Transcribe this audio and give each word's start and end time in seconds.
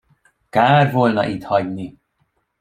Kár 0.49 0.91
volna 0.91 1.25
itt 1.27 1.43
hagyni! 1.43 1.97